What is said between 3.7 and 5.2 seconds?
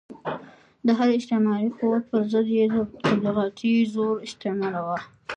زور استعمالاوه.